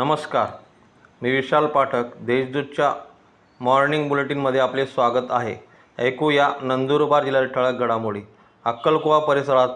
नमस्कार. 0.00 0.46
मी 1.22 1.30
विशाल 1.30 1.66
पाठक 1.66 2.04
देशदूतच्या 2.20 2.92
मॉर्निंग 3.60 4.08
बुलेटिनमध्ये 4.08 4.60
आपले 4.60 4.84
स्वागत 4.86 5.30
आहे. 5.30 5.54
ऐकूया 5.98 6.48
नंदुरबार 6.62 7.24
जिल्ह्यातील 7.24 7.52
ठळक 7.52 7.78
घडामोडी. 7.78 8.20
अक्कलकुवा 8.64 9.18
परिसरात 9.18 9.68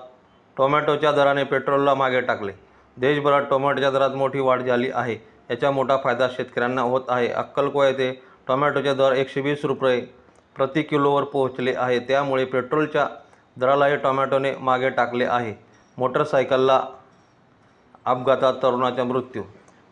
टोमॅटोच्या 0.56 1.12
दराने 1.12 1.44
पेट्रोलला 1.44 1.94
मागे 1.94 2.20
टाकले. 2.20 2.52
देशभरात 2.96 3.42
टोमॅटोच्या 3.50 3.90
दरात 3.90 4.10
मोठी 4.10 4.40
वाढ 4.40 4.62
झाली 4.62 4.90
आहे. 4.94 5.16
याचा 5.50 5.70
मोठा 5.70 5.96
फायदा 6.04 6.28
शेतकऱ्यांना 6.28 6.82
होत 6.82 7.02
आहे. 7.08 7.28
अक्कलकुवा 7.28 7.86
येथे 7.88 8.10
टोमॅटोचे 8.48 8.94
दर 8.94 9.12
एकशे 9.12 9.40
वीस 9.40 9.64
रुपये 9.64 10.00
प्रति 10.56 10.82
किलोवर 10.82 11.24
पोहोचले 11.24 11.74
आहे. 11.76 11.98
त्यामुळे 11.98 12.44
पेट्रोलच्या 12.44 13.06
दरालाही 13.56 13.96
टोमॅटोने 13.96 14.54
मागे 14.60 14.90
टाकले 14.90 15.24
आहे. 15.24 15.54
मोटरसायकलला 15.98 16.82
अपघातात 18.04 18.54
तरुणाचा 18.62 19.04
मृत्यू 19.04 19.42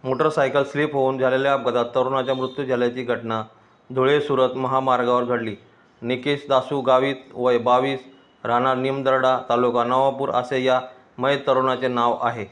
मोटरसायकल 0.05 0.63
स्लिप 0.65 0.95
होऊन 0.95 1.19
झालेल्या 1.19 1.53
अपघातात 1.53 1.95
तरुणाचा 1.95 2.35
मृत्यू 2.35 2.65
झाल्याची 2.65 3.03
घटना 3.03 3.43
धुळे 3.91 4.21
सुरत 4.21 4.57
महामार्गावर 4.57 5.25
घडली. 5.25 5.55
निकेश 6.03 6.47
दासू 6.49 6.81
गावित 6.81 7.17
वय 7.35 7.59
बावीस 7.59 8.01
राहणार 8.45 8.77
निमदर्डा 8.77 9.39
तालुका 9.49 9.85
नवापूर 9.85 10.31
असे 10.31 10.63
या 10.65 10.81
मय 11.19 11.37
तरुणाचे 11.47 11.89
नाव 11.89 12.17
आहे. 12.23 12.47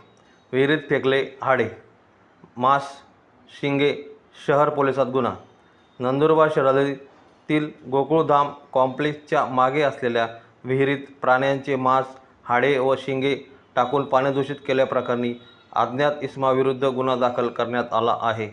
विहिरीत 0.52 0.78
फेकले 0.88 1.24
हाडे. 1.42 1.68
मास 2.56 2.90
शिंगे 3.60 3.94
शहर 4.46 4.68
पोलिसात 4.68 5.06
गुन्हा. 5.06 5.34
नंदुरबार 6.00 6.48
शहरातील 6.54 7.68
गोकुळधाम 7.90 8.52
कॉम्प्लेक्सच्या 8.72 9.44
मागे 9.44 9.82
असलेल्या 9.82 10.26
विहिरीत 10.64 11.06
प्राण्यांचे 11.22 11.76
मांस 11.76 12.06
हाडे 12.44 12.78
व 12.78 12.94
शिंगे 12.98 13.34
टाकून 13.76 14.04
पाणी 14.04 14.32
दूषित 14.32 14.56
केल्याप्रकरणी 14.66 15.32
अज्ञात 15.76 16.12
इस्माविरुद्ध 16.22 16.84
गुन्हा 16.84 17.16
दाखल 17.16 17.48
करण्यात 17.48 17.92
आला 17.92 18.16
आहे. 18.20 18.48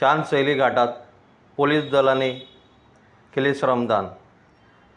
चांदशैली 0.00 0.54
घाटात 0.54 0.88
पोलीस 1.56 1.90
दलाने 1.90 2.30
केले 3.34 3.54
श्रमदान 3.54 4.06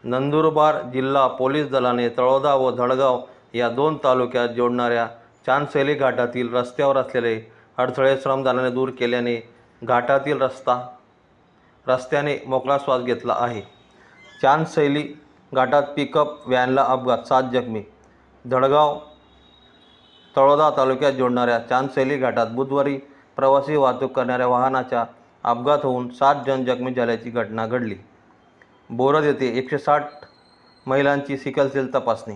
नंदुरबार 0.04 0.82
जिल्हा 0.82 1.26
पोलीस 1.26 1.68
दलाने 1.70 2.08
तळोदा 2.08 2.54
व 2.54 2.70
धडगाव 2.70 3.20
या 3.54 3.68
दोन 3.68 3.96
तालुक्यात 4.04 4.48
जोडणाऱ्या 4.48 5.06
चांदसैली 5.46 5.94
घाटातील 5.94 6.54
रस्त्यावर 6.54 6.96
असलेले 6.96 7.52
अडथळे 7.76 8.16
श्रमदानाने 8.16 8.70
दूर 8.70 8.90
केल्याने 8.90 9.36
घाटातील 9.82 10.42
रस्ता 10.42 10.80
रस्त्याने 11.88 12.38
मोकळा 12.46 12.78
श्वास 12.78 13.02
घेतला 13.02 13.36
आहे. 13.38 13.60
चांदसैली 14.42 15.02
घाटात 15.54 15.82
पिकअप 15.82 16.48
व्हॅनला 16.48 16.82
अपघात 16.82 17.18
सात 17.18 17.42
जखमी. 17.52 17.82
धडगाव 18.44 18.98
तळोदा 20.36 20.68
तालुक्यात 20.76 21.12
जोडणाऱ्या 21.12 21.58
चांदसेली 21.58 22.16
घाटात 22.16 22.46
बुधवारी 22.46 22.96
प्रवासी 23.36 23.76
वाहतूक 23.76 24.12
करणाऱ्या 24.12 24.46
वाहनाचा 24.46 25.04
अपघात 25.44 25.78
होऊन 25.82 26.08
सात 26.08 26.34
जण 26.46 26.64
जखमी 26.64 26.92
झाल्याची 26.94 27.30
घटना 27.30 27.66
घडली. 27.66 27.94
बोरद 28.90 29.24
येथे 29.24 29.46
एकशे 29.58 29.78
साठ 29.78 30.10
महिलांची 30.86 31.36
सिकलसेल 31.36 31.92
तपासणी. 31.94 32.34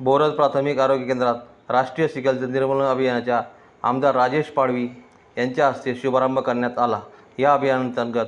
बोरद 0.00 0.32
प्राथमिक 0.32 0.78
आरोग्य 0.78 1.04
केंद्रात 1.04 1.70
राष्ट्रीय 1.70 2.08
सिकलसेल 2.08 2.50
निर्मूलन 2.50 2.84
अभियानाच्या 2.84 3.40
आमदार 3.82 4.14
राजेश 4.14 4.46
पाडवी 4.46 4.88
यांच्या 5.36 5.68
हस्ते 5.68 5.94
शुभारंभ 5.94 6.38
करण्यात 6.38 6.78
आला. 6.78 7.00
या 7.38 7.54
अभियानांतर्गत 7.54 8.26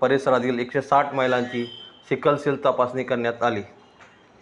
परिसरातील 0.00 0.58
एकशे 0.58 0.82
साठ 0.82 1.14
महिलांची 1.14 1.64
सिकलसेल 2.08 2.64
तपासणी 2.64 3.02
करण्यात 3.02 3.42
आली. 3.42 3.62